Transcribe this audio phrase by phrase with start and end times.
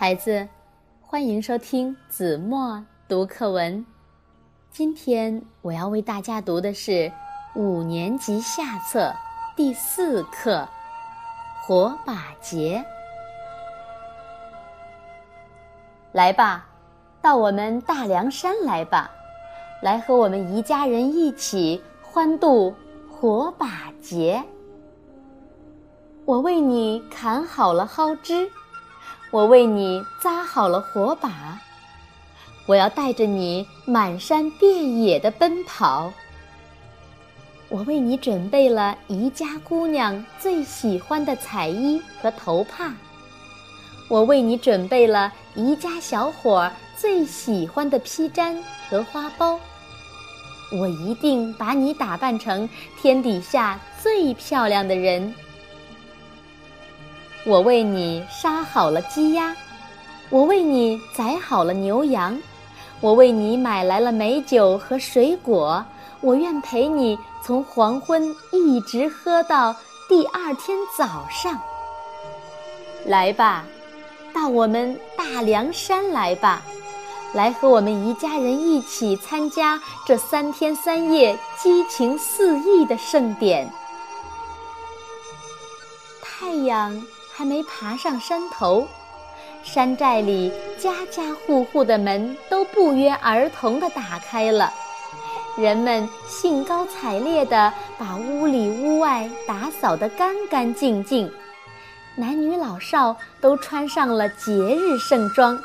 [0.00, 0.46] 孩子，
[1.00, 3.84] 欢迎收听子墨读课文。
[4.70, 7.10] 今天我要为大家读的是
[7.56, 9.12] 五年级下册
[9.56, 10.60] 第四课
[11.66, 12.78] 《火把节》。
[16.12, 16.68] 来吧，
[17.20, 19.10] 到我们大凉山来吧，
[19.82, 22.72] 来和我们一家人一起欢度
[23.10, 24.40] 火把节。
[26.24, 28.48] 我为你砍好了蒿枝。
[29.30, 31.60] 我为你扎好了火把，
[32.66, 36.10] 我要带着你满山遍野的奔跑。
[37.68, 42.94] 我为你准备了宜家姑娘最喜欢的彩衣和头帕，
[44.08, 48.56] 我为你准备了宜家小伙最喜欢的披毡
[48.88, 49.58] 和花苞。
[50.72, 52.66] 我一定把你打扮成
[52.98, 55.34] 天底下最漂亮的人。
[57.48, 59.56] 我为你杀好了鸡鸭，
[60.28, 62.38] 我为你宰好了牛羊，
[63.00, 65.82] 我为你买来了美酒和水果，
[66.20, 69.74] 我愿陪你从黄昏一直喝到
[70.10, 71.58] 第二天早上。
[73.06, 73.64] 来吧，
[74.34, 76.62] 到我们大凉山来吧，
[77.32, 83.66] 来和我们一家人一起参加这三天三夜激情四溢的盛典。
[86.20, 87.02] 太阳。
[87.38, 88.84] 还没爬上山头，
[89.62, 94.72] 山寨里家家户户的门都不约而同地打开了，
[95.56, 101.32] 人们兴高采烈地把屋里屋外打扫得干干净净，
[102.16, 105.56] 男女老少都穿上了节日盛装，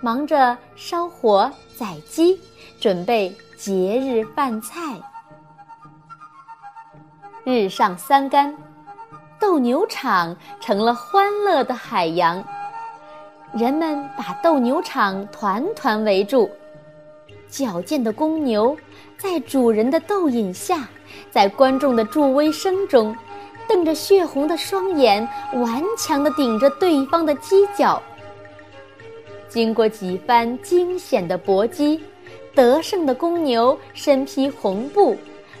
[0.00, 2.40] 忙着烧火宰鸡，
[2.80, 5.00] 准备节日饭菜。
[7.44, 8.52] 日上三竿。
[9.42, 12.40] 斗牛场成了欢乐的海洋，
[13.52, 16.48] 人们把斗牛场团团围住。
[17.50, 18.76] 矫健的公牛
[19.18, 20.88] 在主人的逗引下，
[21.32, 23.16] 在观众的助威声中，
[23.66, 28.00] 瞪着血红的双眼，顽强地顶着对方的犄角。
[29.48, 32.00] 经过几番惊险的搏击，
[32.54, 35.16] 得胜的公牛身披红布，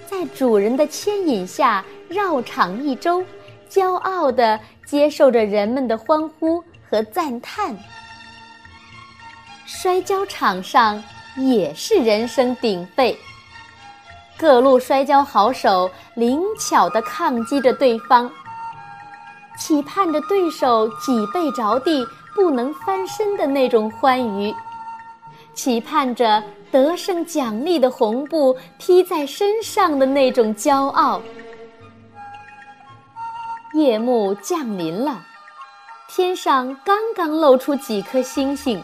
[0.06, 3.24] 在主人的牵引下绕场一周。
[3.72, 7.74] 骄傲地接受着人们的欢呼和赞叹。
[9.64, 11.02] 摔跤场上
[11.36, 13.18] 也是人声鼎沸，
[14.36, 18.30] 各路摔跤好手灵巧地抗击着对方，
[19.58, 24.54] 期盼着对手脊背着地不能翻身的那种欢愉，
[25.54, 31.22] 期盼着得胜奖励的红布披在身上的那种骄傲。
[33.72, 35.22] 夜幕降临了，
[36.06, 38.82] 天上刚刚露出几颗星星，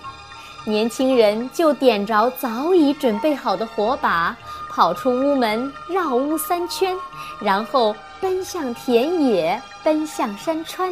[0.64, 4.34] 年轻人就点着早已准备好的火把，
[4.70, 6.96] 跑出屋门，绕屋三圈，
[7.38, 10.90] 然后奔向田野，奔向山川。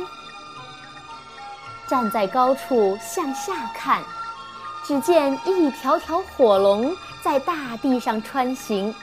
[1.89, 4.03] 站在高处向下看，
[4.85, 8.95] 只见一条条火龙在大地上穿行，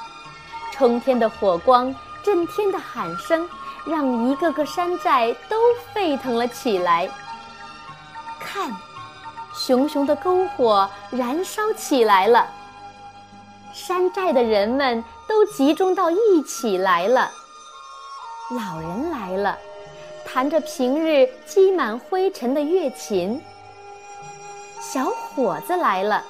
[0.71, 3.49] 冲天的火光，震天的喊声。
[3.85, 5.57] 让一个个山寨都
[5.93, 7.09] 沸腾了起来。
[8.39, 8.71] 看，
[9.53, 12.47] 熊熊的篝火燃烧起来了。
[13.73, 17.31] 山寨的人们都集中到一起来了。
[18.51, 19.57] 老人来了，
[20.25, 23.41] 弹着平日积满灰尘的乐琴。
[24.79, 26.23] 小伙子来了，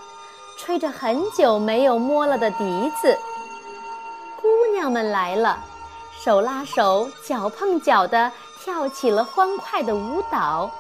[0.58, 3.18] 吹着很久没有摸了的笛子。
[4.42, 5.60] 姑娘们来了。
[6.24, 10.72] 手拉手，脚碰脚的跳起了欢快的舞蹈。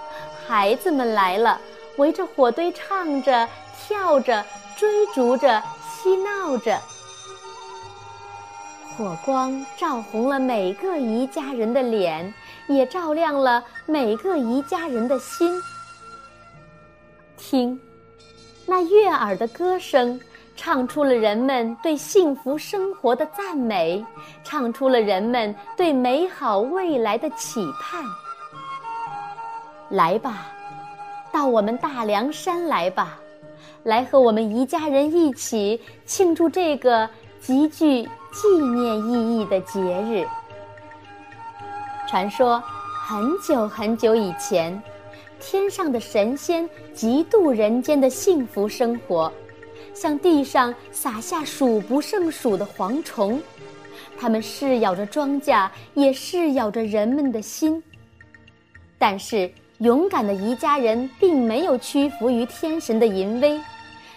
[0.47, 1.59] 孩子们来了，
[1.97, 3.45] 围着火堆唱着、
[3.77, 4.45] 跳着、
[4.77, 6.79] 追逐着、嬉闹着。
[8.95, 12.33] 火光照红了每个一家人的脸，
[12.69, 15.61] 也照亮了每个一家人的心。
[17.35, 17.77] 听，
[18.65, 20.17] 那悦耳的歌声。
[20.55, 24.05] 唱出了人们对幸福生活的赞美，
[24.43, 28.03] 唱出了人们对美好未来的期盼。
[29.89, 30.47] 来吧，
[31.31, 33.19] 到我们大凉山来吧，
[33.83, 37.09] 来和我们一家人一起庆祝这个
[37.39, 40.25] 极具纪念意义的节日。
[42.07, 42.61] 传说，
[43.05, 44.81] 很久很久以前，
[45.39, 49.31] 天上的神仙嫉妒人间的幸福生活。
[49.93, 53.41] 向地上撒下数不胜数的蝗虫，
[54.17, 57.81] 它们噬咬着庄稼，也噬咬着人们的心。
[58.97, 63.59] 但是勇敢的宜家人并没有屈服于天神的淫威，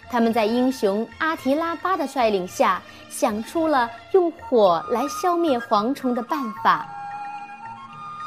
[0.09, 6.87] 他们在英雄阿提拉巴的率领下，想出了用火来消灭蝗虫的办法。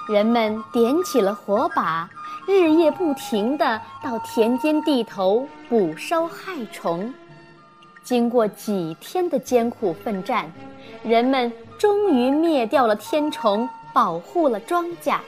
[0.09, 2.09] 人们点起了火把，
[2.47, 7.13] 日夜不停地到田间地头捕收害虫。
[8.09, 10.51] 经过几天的艰苦奋战，
[11.03, 15.19] 人们终于灭掉了天虫，保护了庄稼。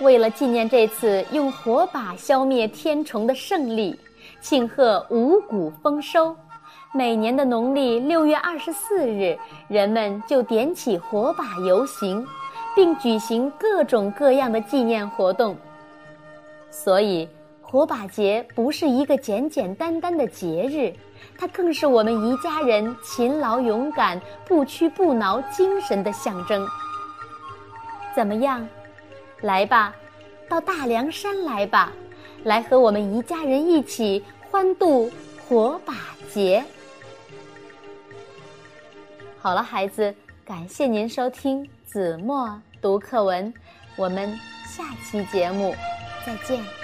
[0.00, 3.94] 为了纪念这次用火把消灭天虫的胜利，
[4.40, 6.34] 庆贺五谷丰收，
[6.94, 9.38] 每年的农历六月二十四日，
[9.68, 12.26] 人们就点起火把游行。
[12.74, 15.56] 并举行各种各样的纪念活动，
[16.70, 17.28] 所以
[17.74, 20.94] 火把节不是一个简简单单的节日，
[21.36, 26.64] 它更是我们宜家人勤劳勇敢、不屈不挠精神的象征。
[28.14, 28.64] 怎么样？
[29.40, 29.92] 来吧，
[30.48, 31.92] 到大凉山来吧，
[32.44, 35.10] 来和我们宜家人一起欢度
[35.48, 35.94] 火把
[36.32, 36.64] 节。
[39.36, 40.14] 好了，孩子。
[40.44, 43.52] 感谢您收听子墨读课文，
[43.96, 45.74] 我们下期节目
[46.24, 46.83] 再见。